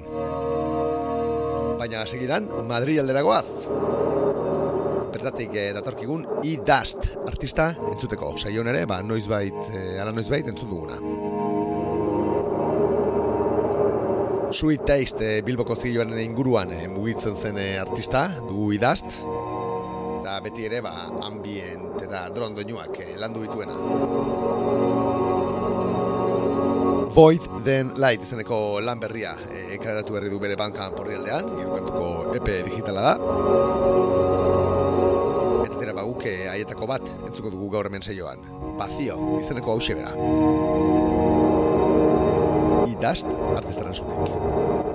Baina 1.82 2.06
segidan, 2.08 2.48
Madri 2.70 2.96
alderagoaz. 3.04 3.68
Bertatik 5.12 5.60
eh, 5.60 5.74
datorkigun 5.76 6.24
I-Dust 6.54 7.10
artista 7.28 7.74
entzuteko. 7.90 8.38
Saion 8.40 8.72
ere, 8.72 8.86
ba, 8.88 9.02
noizbait, 9.04 9.60
eh, 9.74 10.00
ala 10.00 10.16
noizbait 10.16 10.48
entzun 10.48 10.72
duguna. 10.72 11.04
Sweet 14.56 14.88
Taste 14.88 15.28
eh, 15.36 15.42
Bilboko 15.46 15.76
zigioaren 15.76 16.18
inguruan 16.24 16.72
eh, 16.74 16.88
mugitzen 16.90 17.36
zen 17.36 17.60
eh, 17.60 17.76
artista, 17.78 18.30
du 18.48 18.72
I-Dust. 18.74 19.20
Eta 20.30 20.44
beti 20.46 20.68
ere, 20.68 20.78
ba, 20.86 20.92
ambient 21.26 22.04
eta 22.06 22.20
dron 22.30 22.54
doinuak 22.54 23.00
eh, 23.02 23.16
landu 23.18 23.42
dituena. 23.42 23.74
Void 27.16 27.48
Then 27.66 27.96
Light 27.98 28.22
izeneko 28.28 28.60
lan 28.86 29.02
berria 29.02 29.32
eh, 29.50 29.64
ekaratu 29.80 30.14
berri 30.14 30.30
du 30.30 30.38
bere 30.38 30.54
bankan 30.60 30.94
porri 30.94 31.18
aldean, 31.18 31.50
irukantuko 31.64 32.36
EP 32.38 32.52
digitala 32.68 33.08
da. 33.08 33.16
Eta 35.66 35.82
dira 35.82 35.98
baguke 35.98 36.36
haietako 36.52 36.92
bat 36.94 37.10
entzuko 37.32 37.50
dugu 37.56 37.72
gaur 37.80 37.90
hemen 37.90 38.06
seioan. 38.06 38.46
Bazio 38.78 39.18
izeneko 39.40 39.80
hause 39.80 39.98
bera. 39.98 40.14
I 42.86 42.94
Dust 43.02 43.34
artistaren 43.58 43.98
zutik. 43.98 44.89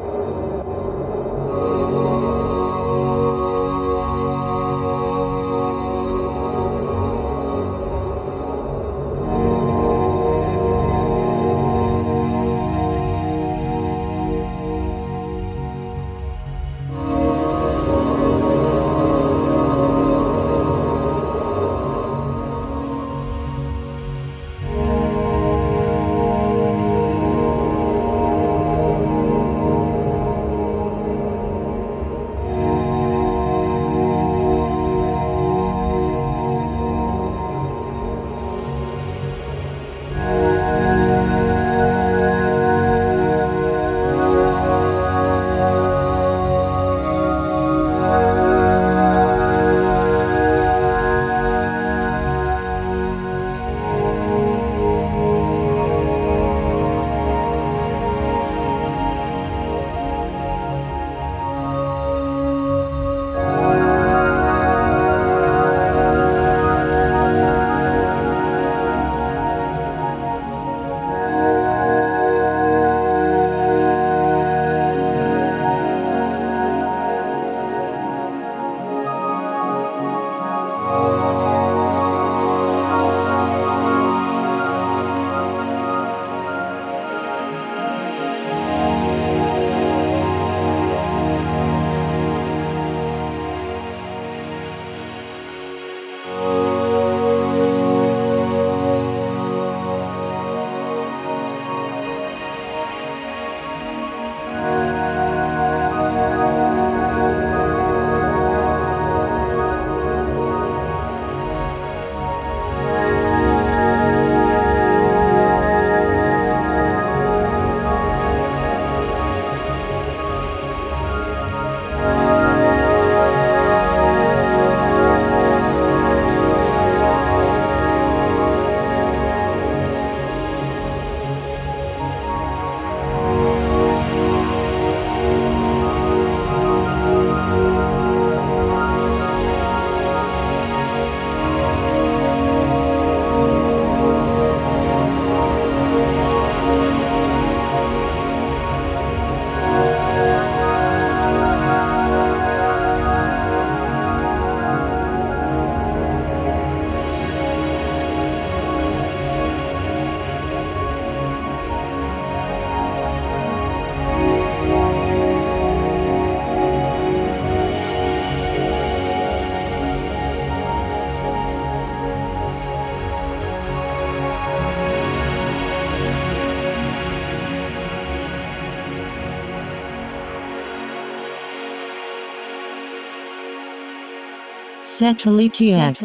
Satelitiac. 184.95 185.99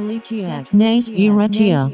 Nes 0.73 1.11
Iratia. 1.13 1.85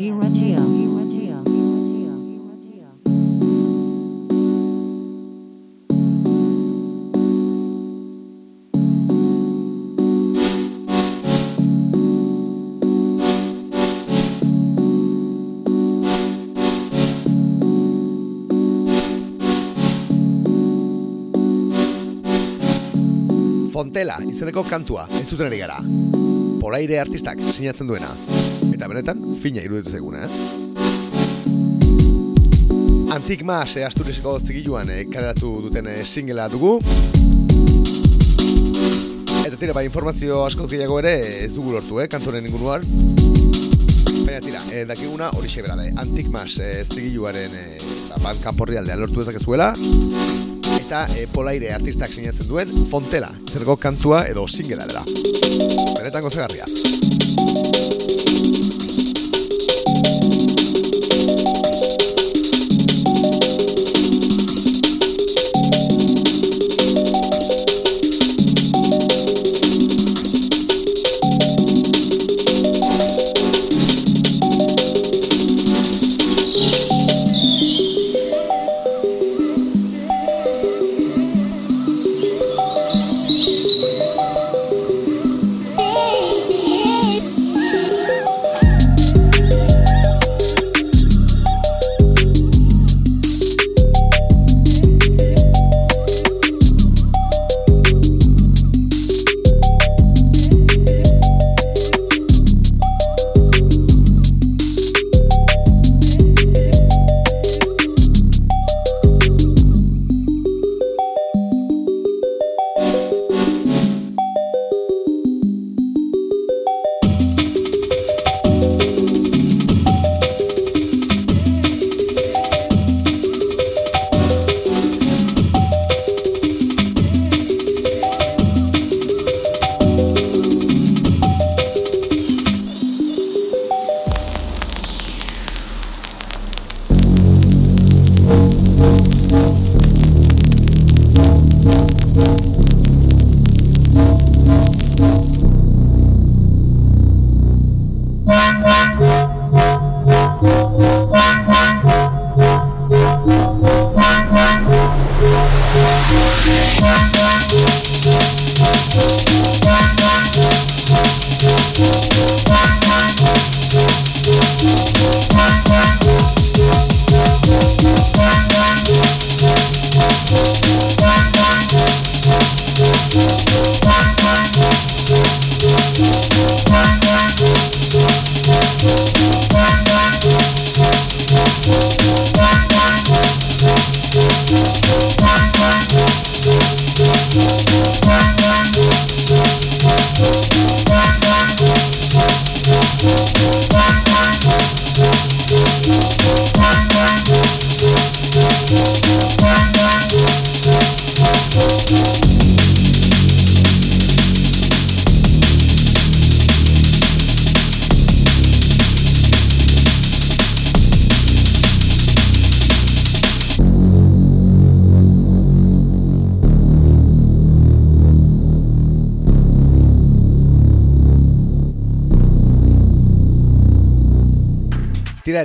Fontela 23.73 24.21
izeneko 24.23 24.63
kantua 24.63 25.09
entzuten 25.19 25.51
ari 25.51 25.59
gara. 25.59 25.83
Polaire 26.65 26.97
artistak 26.97 27.37
sinatzen 27.53 27.85
duena. 27.85 28.07
Eta 28.73 28.87
benetan, 28.89 29.19
fina 29.37 29.61
iruditu 29.61 29.91
zaiguna, 29.93 30.23
eh? 30.25 30.29
Antik 33.13 33.43
Mas 33.45 33.75
eh, 33.77 33.83
Asturizeko 33.85 34.39
zigiluan 34.39 34.89
eh, 34.89 35.03
kaleratu 35.05 35.61
duten 35.67 35.85
eh, 35.91 36.01
singela 36.09 36.47
dugu. 36.49 36.79
Eta 39.43 39.53
tira, 39.61 39.77
ba, 39.77 39.85
informazio 39.85 40.41
askoz 40.47 40.71
gehiago 40.73 40.97
ere 41.03 41.13
ez 41.43 41.53
dugu 41.53 41.77
lortu, 41.77 42.01
eh, 42.01 42.09
kantoren 42.09 42.49
inguruan. 42.49 42.81
Baina 44.25 44.41
tira, 44.41 44.65
eh, 44.73 44.89
dakiguna 44.89 45.29
hori 45.37 45.53
xebera 45.53 45.77
da. 45.77 45.85
Antik 46.01 46.33
Mas 46.33 46.57
eh, 46.57 46.81
zigiluaren 46.81 47.53
eh, 47.61 47.77
ba, 48.17 48.33
aldean 48.33 49.05
lortu 49.05 49.21
dezakezuela 49.21 49.75
eta 50.85 51.07
e, 51.17 51.25
polaire 51.25 51.71
artistak 51.73 52.13
sinatzen 52.13 52.45
duen 52.49 52.69
Fontela, 52.91 53.31
zergo 53.49 53.77
kantua 53.81 54.25
edo 54.29 54.45
singela 54.47 54.85
dela. 54.85 55.01
Benetan 55.97 56.21
gozagarria. 56.29 56.69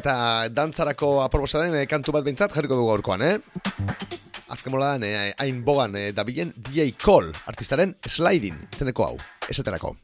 Eta 0.01 0.49
dantzarako 0.49 1.19
aprobosa 1.25 1.61
den 1.65 1.77
eh, 1.83 1.87
kantu 1.89 2.15
bat 2.17 2.25
behintzat 2.25 2.55
jarriko 2.57 2.79
dugu 2.79 2.89
gaurkoan, 2.95 3.23
eh? 3.23 3.37
Azken 4.51 4.73
mola 4.73 4.95
dan, 4.95 5.05
eh, 5.07 5.33
hain 5.39 5.61
bogan 5.67 5.95
eh, 5.99 6.11
da 6.17 6.25
bilen 6.25 6.53
DJ 6.57 6.95
Cole, 7.01 7.35
artistaren 7.51 7.93
Sliding, 8.09 8.57
zeneko 8.79 9.07
hau, 9.07 9.19
esaterako. 9.53 9.95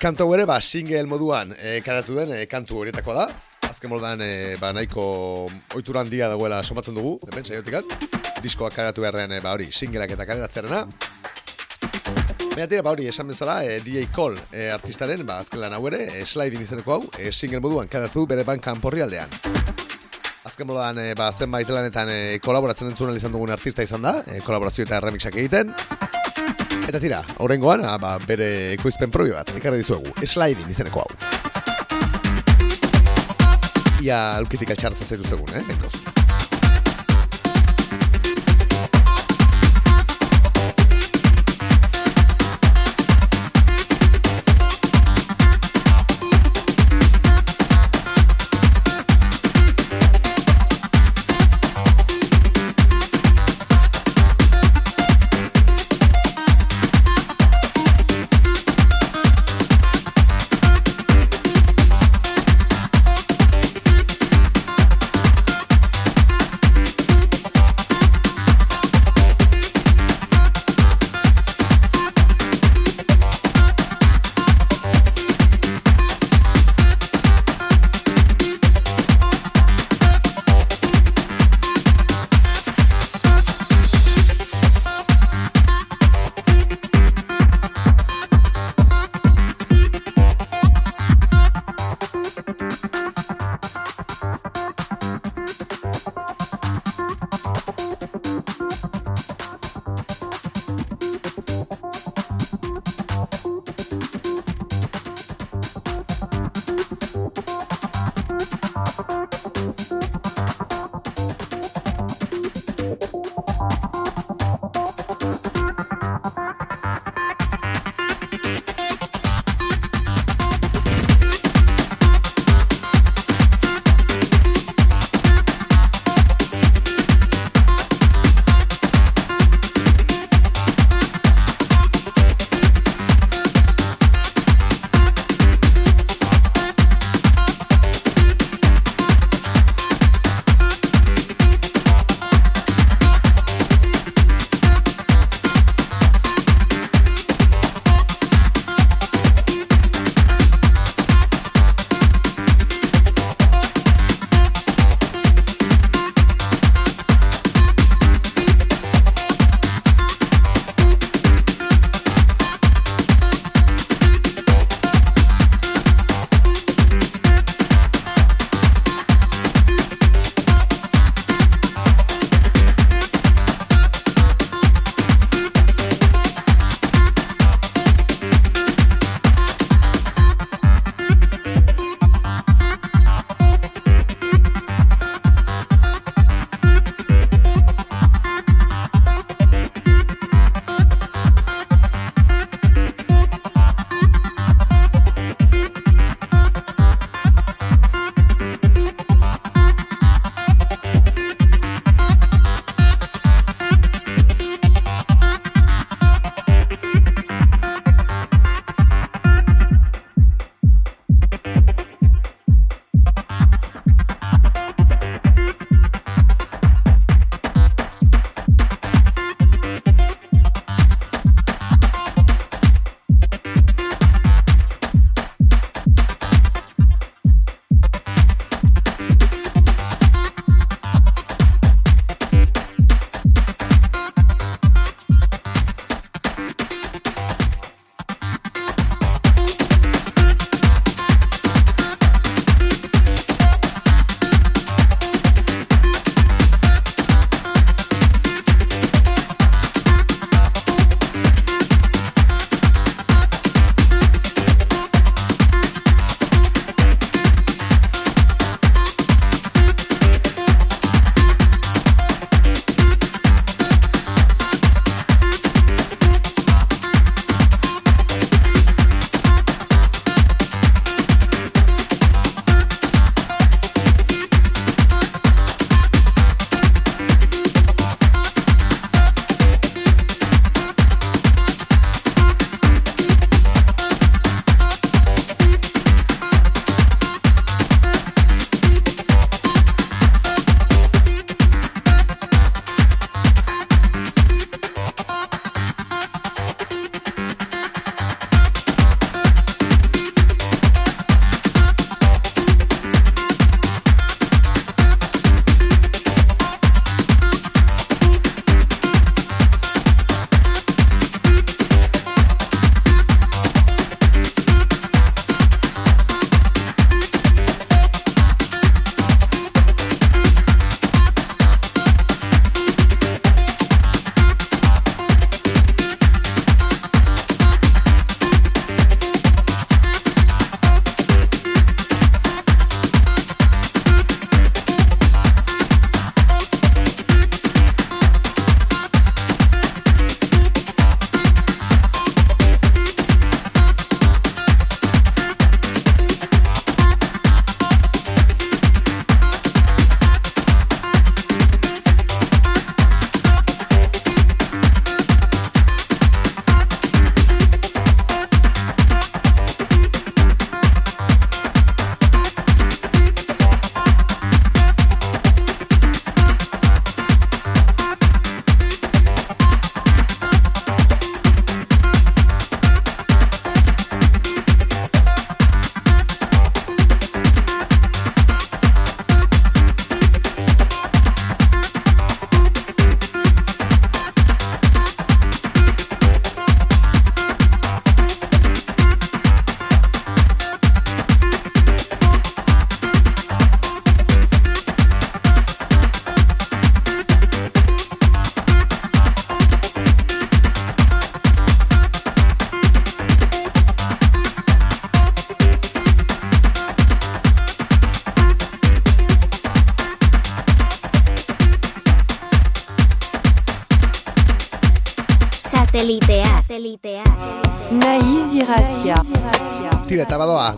Kantu 0.00 0.26
hau 0.26 0.34
ere, 0.34 0.46
ba, 0.48 0.58
single 0.64 1.06
moduan 1.08 1.54
eh, 1.58 1.78
karatu 1.86 2.18
den 2.18 2.34
eh, 2.36 2.44
kantu 2.50 2.82
horietako 2.82 3.16
da. 3.16 3.28
Azken 3.70 3.92
mola 3.92 4.10
dan, 4.10 4.24
eh, 4.26 4.56
ba, 4.60 4.72
nahiko 4.74 5.04
oituran 5.78 6.10
dia 6.10 6.28
dagoela 6.32 6.62
somatzen 6.66 6.98
dugu, 6.98 7.14
hemen, 7.30 7.46
saiotikan. 7.46 7.86
Diskoak 8.42 8.74
karatu 8.74 9.06
beharrean, 9.06 9.36
eh, 9.36 9.42
ba, 9.44 9.54
hori, 9.54 9.70
singleak 9.70 10.16
eta 10.16 10.26
kaleratzearena. 10.26 10.84
Baina 12.50 12.66
tira, 12.66 12.82
ba 12.82 12.92
hori, 12.92 13.06
esan 13.08 13.28
bezala, 13.30 13.60
e, 13.64 13.76
eh, 13.76 13.80
DJ 13.80 14.08
Cole 14.12 14.40
e, 14.52 14.68
artistaren, 14.74 15.22
ba, 15.26 15.38
azken 15.40 15.62
lan 15.62 15.72
hau 15.76 15.84
ere, 15.88 16.02
e, 16.10 16.26
sliding 16.26 16.64
izeneko 16.64 16.96
hau, 16.96 17.02
e, 17.16 17.30
single 17.32 17.62
moduan 17.64 17.88
kadatu 17.88 18.26
bere 18.28 18.44
bankan 18.44 18.82
porri 18.82 19.04
aldean. 19.04 19.32
Azken 20.44 20.68
moduan, 20.68 20.98
e, 20.98 21.14
ba, 21.16 21.30
zenbait 21.32 21.68
lanetan 21.70 22.10
e, 22.10 22.20
kolaboratzen 22.44 22.90
entzuna 22.90 23.14
izan 23.16 23.32
dugun 23.32 23.54
artista 23.54 23.86
izan 23.86 24.02
da, 24.04 24.18
e, 24.26 24.42
kolaborazio 24.44 24.84
eta 24.84 25.00
remixak 25.00 25.38
egiten. 25.40 25.72
Eta 26.90 26.98
tira, 26.98 27.22
horrengoan, 27.38 27.86
ba, 28.02 28.16
bere 28.26 28.72
ekoizpen 28.74 29.14
probi 29.14 29.30
bat, 29.36 29.54
ekarri 29.56 29.84
dizuegu, 29.84 30.10
sliding 30.26 30.68
izeneko 30.74 31.04
hau. 31.06 31.40
Ia, 34.00 34.40
lukitik 34.40 34.72
altxartzen 34.72 35.12
zaitu 35.12 35.28
zegun, 35.28 35.54
eh, 35.54 35.64
bengoz. 35.68 35.99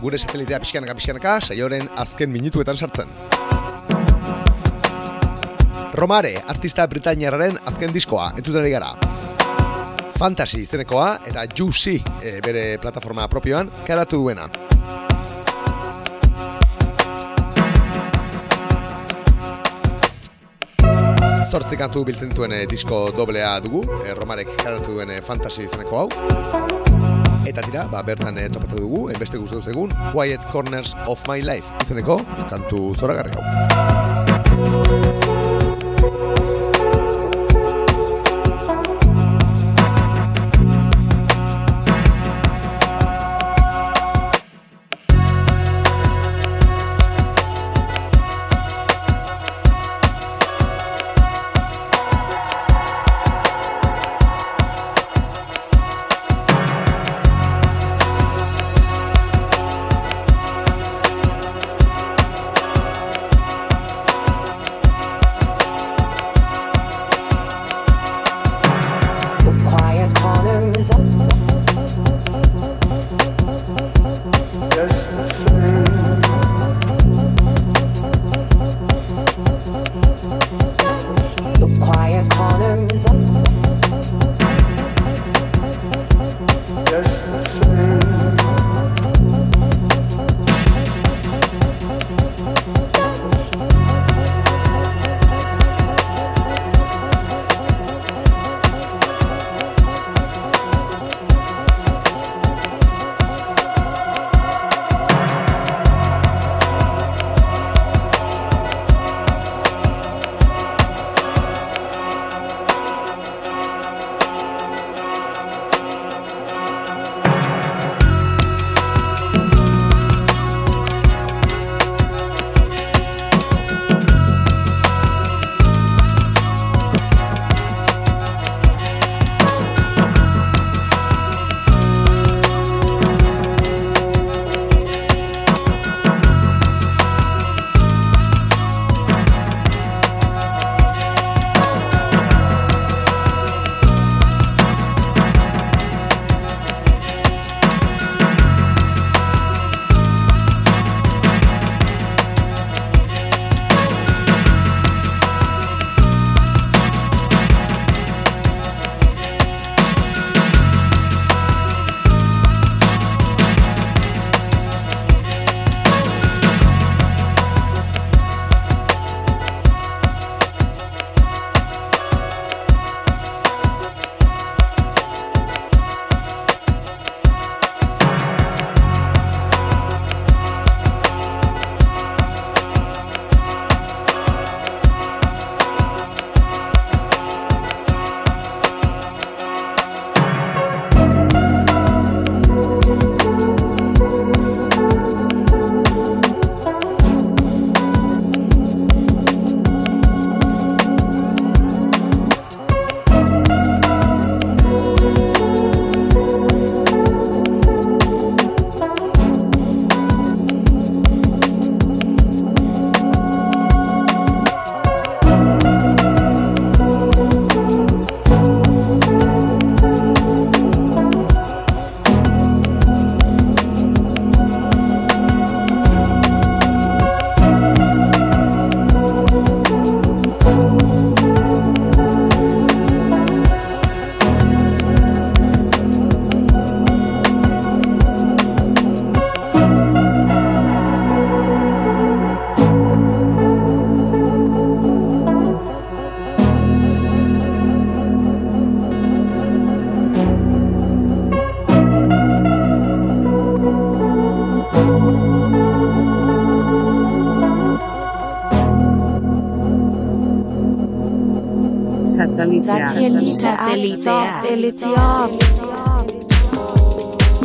Gure 0.01 0.17
satelitea 0.17 0.59
pixkanaka 0.63 0.95
pixkanaka, 0.97 1.39
saioren 1.41 1.89
azken 1.97 2.31
minutuetan 2.31 2.77
sartzen. 2.77 3.09
Romare, 5.93 6.39
artista 6.49 6.87
britainiarraren 6.89 7.59
azken 7.69 7.93
diskoa, 7.93 8.31
entzuten 8.37 8.65
gara. 8.71 8.93
Fantasy 10.17 10.63
izenekoa 10.63 11.07
eta 11.29 11.45
Juicy 11.57 11.97
e, 12.21 12.39
bere 12.43 12.77
plataforma 12.81 13.27
propioan 13.29 13.69
karatu 13.85 14.23
duena. 14.23 14.47
Zortzi 21.53 21.77
kantu 21.77 22.01
biltzen 22.07 22.31
dituen 22.33 22.55
eh, 22.57 22.63
disko 22.69 23.11
doblea 23.13 23.59
dugu, 23.61 23.83
e, 24.01 24.15
Romarek 24.17 24.55
karatu 24.63 24.97
duen 24.97 25.13
Fantasy 25.21 25.67
izeneko 25.67 26.01
hau. 26.05 26.92
Eta 27.45 27.61
tira, 27.65 27.87
ba, 27.91 28.01
bertan 28.07 28.37
e, 28.39 28.47
topatu 28.51 28.79
dugu, 28.79 29.01
enbeste 29.13 29.37
guztu 29.41 29.59
egun, 29.69 29.91
Quiet 30.11 30.45
Corners 30.51 30.95
of 31.07 31.23
My 31.27 31.41
Life 31.43 31.67
izeneko 31.83 32.21
kantu 32.49 32.85
zoragarri 32.99 33.35
hau. 33.35 35.12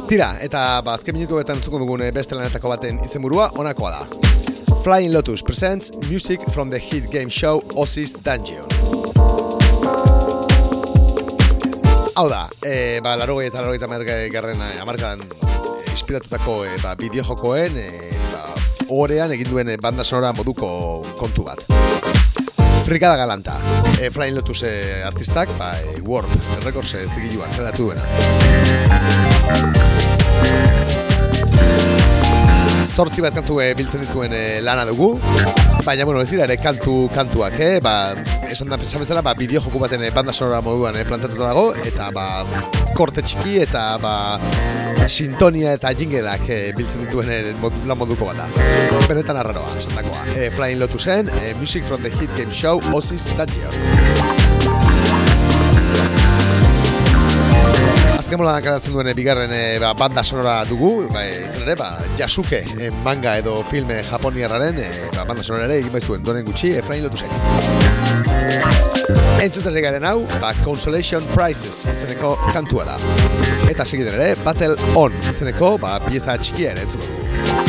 Tira, 0.09 0.31
eta 0.41 0.81
ba, 0.81 0.95
azken 0.97 1.15
minutuetan 1.15 1.61
zuko 1.63 1.79
dugun 1.83 2.03
eh, 2.07 2.13
beste 2.17 2.35
lanetako 2.35 2.73
baten 2.73 2.99
izenburua 3.05 3.51
onakoa 3.61 3.91
da. 3.93 4.01
Flying 4.83 5.13
Lotus 5.13 5.43
presents 5.43 5.93
music 6.09 6.41
from 6.55 6.71
the 6.71 6.79
hit 6.79 7.11
game 7.13 7.29
show 7.29 7.61
Osis 7.77 8.15
Dungeon. 8.25 8.65
Hau 12.17 12.27
da, 12.33 12.49
e, 12.67 12.99
ba, 13.05 13.15
laro 13.21 13.41
eta 13.45 13.63
laro 13.63 13.77
garren 14.33 14.63
eh, 14.63 14.81
amarkan 14.83 15.21
e, 15.23 15.91
inspiratutako 15.93 16.65
e, 16.67 16.79
ba, 16.83 16.97
bideojokoen 16.99 17.79
e, 17.79 17.89
ba, 18.33 18.47
orean 18.91 19.31
egin 19.37 19.53
duen 19.53 19.77
banda 19.83 20.03
sonora 20.05 20.33
moduko 20.33 21.05
kontu 21.21 21.45
bat. 21.47 21.78
Frikada 22.89 23.17
galanta. 23.17 23.59
E, 24.01 24.11
Flying 24.11 24.35
Lotus 24.35 24.63
e, 24.63 25.05
artistak, 25.05 25.51
ba, 25.59 25.77
e, 25.79 26.01
Warp, 26.09 26.31
Records 26.65 26.95
ez 26.95 27.11
zigiluan, 27.13 27.53
zeratu 27.53 27.91
duena. 27.91 28.01
Zortzi 32.97 33.21
bat 33.21 33.37
kantu 33.37 33.61
e, 33.61 33.75
biltzen 33.77 34.07
dituen 34.07 34.33
e, 34.33 34.63
lana 34.65 34.87
dugu, 34.89 35.11
baina, 35.85 36.07
bueno, 36.09 36.23
ez 36.25 36.31
dira 36.33 36.49
ere 36.49 36.57
kantu 36.57 37.11
kantuak, 37.13 37.61
eh? 37.61 37.75
Ba, 37.85 38.15
esan 38.49 38.73
da, 38.73 38.81
esan 38.81 39.05
bezala, 39.05 39.21
ba, 39.21 39.37
bideo 39.37 39.61
joku 39.69 39.85
baten 39.85 40.09
e, 40.09 40.09
banda 40.09 40.33
sonora 40.33 40.65
moduan 40.65 40.97
e, 40.97 41.05
plantatuta 41.05 41.51
dago, 41.53 41.75
eta, 41.85 42.09
ba, 42.17 42.47
korte 42.97 43.21
txiki, 43.21 43.59
eta, 43.69 43.85
ba, 44.01 44.15
sintonia 45.09 45.73
eta 45.77 45.93
jingelak 45.97 46.45
e, 46.53 46.59
biltzen 46.77 47.05
dituen 47.07 47.31
e, 47.33 47.39
mod, 47.63 47.75
lan 47.89 47.99
moduko 47.99 48.31
da. 48.37 48.47
Benetan 49.09 49.41
arraroa, 49.41 49.73
esan 49.81 49.97
dakoa. 49.97 50.25
E, 50.37 50.51
Flying 50.55 50.81
Lotusen, 50.81 51.31
e, 51.41 51.55
Music 51.59 51.85
from 51.85 52.03
the 52.03 52.11
Hit 52.11 52.35
Game 52.37 52.53
Show, 52.53 52.81
Osis 52.95 53.25
Dungeon. 53.37 53.73
Azken 58.19 58.43
mola 58.43 58.59
karatzen 58.61 58.93
duen 58.93 59.09
bigarren 59.17 59.53
e, 59.55 59.63
ba, 59.81 59.95
banda 59.97 60.25
sonora 60.25 60.59
dugu, 60.69 61.07
ba, 61.15 61.25
izan 61.25 61.65
ere, 61.65 61.79
ba, 61.81 61.95
Yasuke 62.21 62.61
e, 62.77 62.91
manga 63.07 63.39
edo 63.41 63.63
filme 63.71 64.03
japoniarraren 64.05 64.83
e, 64.85 64.91
ba, 65.17 65.25
banda 65.25 65.47
sonora 65.47 65.71
ere 65.71 65.81
egin 65.81 65.95
baizuen 65.97 66.27
donen 66.27 66.45
gutxi 66.49 66.77
Efrain 66.83 67.07
Lotusek. 67.07 68.78
Entzuten 69.43 69.77
garen 69.83 70.05
hau, 70.05 70.19
ba, 70.43 70.53
Consolation 70.65 71.25
Prizes 71.35 71.85
izeneko 71.93 72.35
kantua 72.53 72.85
da. 72.89 72.99
Eta 73.71 73.87
segiten 73.87 74.19
ere, 74.19 74.35
Battle 74.45 74.77
On 74.99 75.15
izeneko 75.31 75.77
ba, 75.83 75.97
pieza 76.09 76.37
txikia 76.41 76.77
ere 76.77 76.89
dugu. 76.93 77.68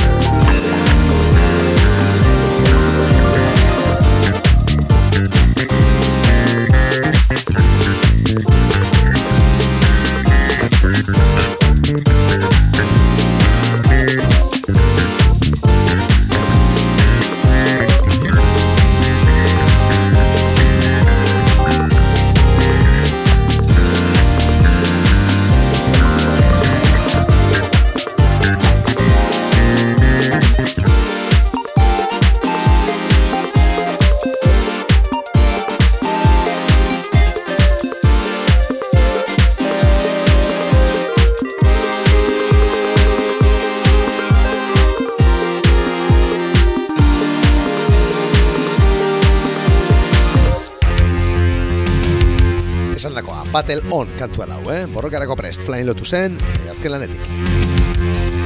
Battle 53.60 53.82
On 53.92 54.08
kantua 54.16 54.46
dau, 54.48 54.62
eh? 54.72 54.86
Borrokarako 54.88 55.36
prest, 55.36 55.66
Flying 55.68 55.90
Lotusen, 55.92 56.40
e, 56.64 56.70
azken 56.72 56.96
lanetik. 56.96 58.39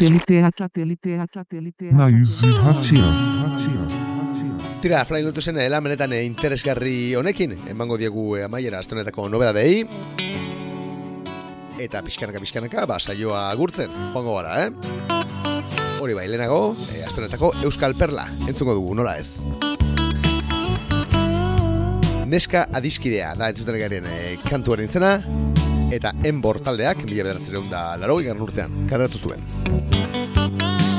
Satelitea, 0.00 0.50
satelitea, 0.58 1.26
satelitea. 1.34 1.92
Naiz. 1.92 2.40
Tira, 4.80 5.04
Flying 5.04 5.26
Lotusen 5.26 5.58
elan 5.60 5.84
benetan 5.84 6.14
eh, 6.16 6.22
interesgarri 6.24 7.12
honekin, 7.20 7.52
emango 7.68 7.98
diegu 8.00 8.38
eh, 8.38 8.46
amaiera 8.46 8.80
astonetako 8.80 9.26
nobeda 9.28 9.52
dei. 9.52 9.84
Eta 11.76 12.00
pixkanaka 12.06 12.40
pixkanaka, 12.40 12.86
ba, 12.88 12.96
saioa 12.96 13.50
agurtzen, 13.50 13.92
joango 14.14 14.38
gara, 14.38 14.56
eh? 14.64 15.20
Hori 16.00 16.16
bai, 16.16 16.24
lehenago, 16.32 16.78
eh, 16.94 17.04
astonetako 17.04 17.52
Euskal 17.68 17.92
Perla, 18.00 18.24
entzungo 18.48 18.78
dugu, 18.80 18.96
nola 18.96 19.18
ez? 19.20 19.44
Neska 22.24 22.70
adiskidea 22.72 23.34
da 23.36 23.52
entzuten 23.52 23.76
garen 23.84 24.08
eh, 24.08 24.38
kantuaren 24.48 24.88
izena, 24.88 25.18
eta 25.90 26.12
enbor 26.26 26.60
taldeak, 26.62 27.02
mila 27.04 27.24
bederatzen 27.26 27.70
da 27.70 27.96
laro 27.98 28.16
urtean, 28.16 28.86
karratu 28.88 29.18
zuen. 29.18 29.40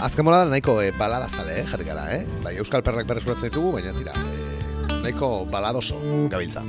Azken 0.04 0.26
mola 0.26 0.40
da 0.44 0.50
nahiko 0.50 0.82
e, 0.82 0.92
balada 0.98 1.30
zale, 1.30 1.62
eh, 1.62 1.66
jarri 1.66 1.86
gara, 1.86 2.08
eh? 2.12 2.26
Bai, 2.44 2.58
Euskal 2.58 2.84
Perrak 2.84 3.08
berreskuratzen 3.08 3.50
ditugu, 3.50 3.72
baina 3.72 3.94
tira, 3.94 4.12
e, 4.18 4.18
nahiko 5.04 5.46
baladoso 5.46 6.00
gabiltza. 6.30 6.64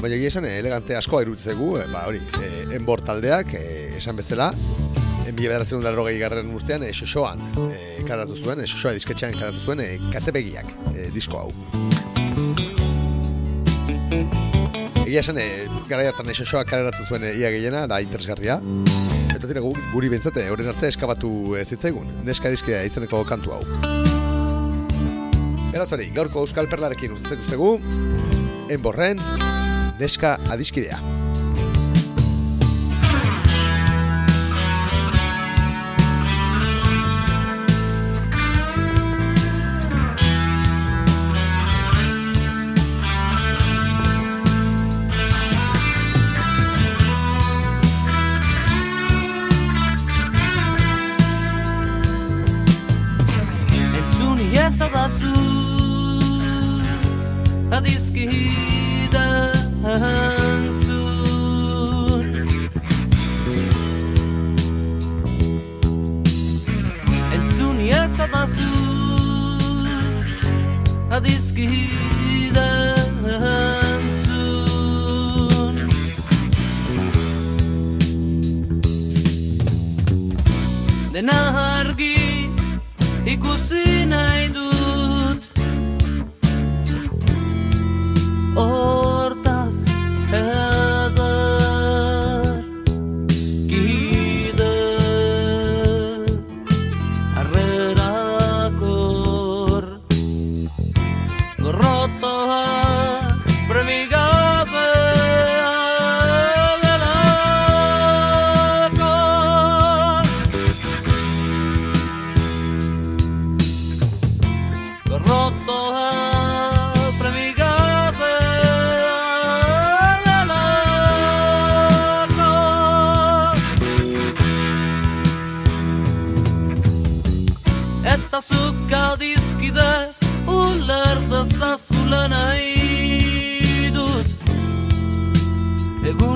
Baina 0.00 0.16
egia 0.16 0.28
esan, 0.28 0.44
eh, 0.44 0.58
elegante 0.58 0.96
asko 0.96 1.22
irutzegu, 1.22 1.78
e, 1.78 1.86
ba, 1.92 2.04
hori, 2.08 2.20
e, 2.42 2.66
enbor 2.76 3.00
taldeak, 3.06 3.54
e, 3.54 3.96
esan 3.96 4.16
bezala, 4.18 4.50
e, 5.24 5.30
mila 5.30 5.48
bederatzen 5.48 5.80
da 5.86 5.94
rogei 5.94 6.18
garren 6.18 6.52
urtean, 6.52 6.82
e, 6.82 6.92
xoxoan 6.92 7.38
e, 7.70 8.02
karatu 8.08 8.34
zuen, 8.36 8.60
e, 8.60 8.66
xoxoa 8.66 8.92
disketxean 8.98 9.38
karatu 9.38 9.58
zuen, 9.62 9.80
e, 9.86 9.98
katebegiak 10.10 10.66
e, 10.96 11.10
disko 11.14 11.46
hau. 11.46 11.50
Egia 15.10 15.24
esan, 15.24 15.40
e, 15.42 15.64
gara 15.90 16.04
hartan 16.06 16.28
e, 16.30 16.34
xoxoa 16.38 16.60
kareratzen 16.70 17.08
zuen 17.08 17.24
e, 17.26 17.32
ia 17.40 17.48
gehiena, 17.50 17.80
da 17.90 17.96
interesgarria. 17.98 18.60
Eta 19.34 19.48
tira, 19.50 19.58
gu, 19.64 19.72
guri 19.90 20.06
bintzate, 20.12 20.44
horren 20.54 20.70
arte 20.70 20.86
eskabatu 20.86 21.30
zitzaigun, 21.64 22.12
neska 22.22 22.52
dizkidea 22.54 22.84
izeneko 22.86 23.24
kantu 23.26 23.56
hau. 23.56 23.64
Beraz 25.72 25.88
hori, 25.96 26.12
gaurko 26.14 26.44
Euskal 26.46 26.70
Perlarekin 26.70 27.18
duztegu, 27.18 27.72
enborren, 28.70 29.18
neska 29.98 30.36
adiskidea. 30.54 31.02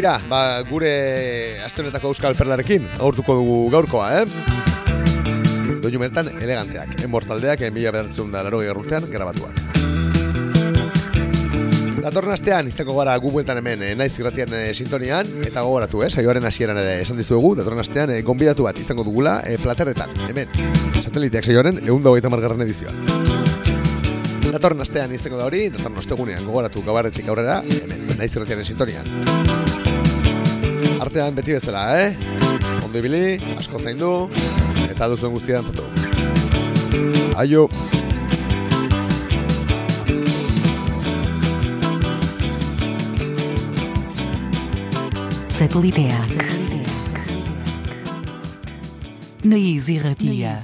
Tira, 0.00 0.14
ba, 0.30 0.62
gure 0.64 1.60
astenetako 1.60 2.14
euskal 2.14 2.32
perlarekin 2.32 2.86
agurtuko 2.94 3.34
dugu 3.36 3.56
gaurkoa, 3.68 4.06
eh? 4.22 5.74
Doinu 5.82 6.00
bertan 6.00 6.30
eleganteak, 6.38 6.94
enbortaldeak, 7.04 7.66
mila 7.68 7.92
bederatzen 7.92 8.32
da 8.32 8.40
laro 8.46 8.62
urtean 8.64 9.04
grabatuak. 9.12 9.60
Datorren 12.00 12.32
astean 12.32 12.72
izango 12.72 12.96
gara 12.96 13.18
gu 13.20 13.34
bueltan 13.34 13.60
hemen 13.60 13.84
eh, 13.84 13.92
naiz 13.92 14.14
irratian 14.16 14.56
eh, 14.56 14.72
sintonian 14.72 15.28
eta 15.44 15.66
gogoratu, 15.68 16.00
eh, 16.00 16.08
saioaren 16.08 16.48
hasieran 16.48 16.80
ere 16.80 17.02
esan 17.02 17.20
dizuegu, 17.20 17.52
datorren 17.60 17.84
astean 17.84 18.14
eh, 18.14 18.22
gonbidatu 18.24 18.64
bat 18.70 18.80
izango 18.80 19.04
dugula 19.04 19.42
eh, 19.44 19.60
platerretan, 19.60 20.16
hemen, 20.30 20.48
sateliteak 21.02 21.44
saioaren 21.44 21.84
egun 21.84 22.00
dagoita 22.08 22.32
margarren 22.32 22.64
edizioa. 22.64 23.29
Datorren 24.50 24.82
astean 24.82 25.12
izango 25.14 25.38
da 25.38 25.44
hori, 25.46 25.68
datorren 25.70 26.00
ostegunean 26.02 26.42
gogoratu 26.44 26.82
gabarretik 26.82 27.28
aurrera, 27.30 27.60
hemen, 27.62 28.02
naiz 28.18 28.32
irratiaren 28.34 28.66
sintonian. 28.66 29.06
Artean 31.00 31.36
beti 31.38 31.54
bezala, 31.54 31.84
eh? 32.02 32.16
Ondo 32.82 32.98
ibili, 32.98 33.38
asko 33.56 33.78
zaindu, 33.78 34.10
eta 34.90 35.08
duzuen 35.12 35.36
guztia 35.38 35.62
dantzatu. 35.62 35.86
Aio! 37.38 37.68
Sateliteak. 45.60 46.36
Na 49.44 49.56
Easy 49.56 49.98
Ratia. 50.00 50.58